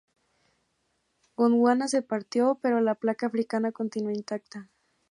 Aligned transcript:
Gondwana 1.37 1.87
se 1.87 2.01
partió, 2.01 2.57
pero 2.59 2.81
la 2.81 2.95
placa 2.95 3.27
africana 3.27 3.71
continuó 3.71 4.09
intacta. 4.09 4.67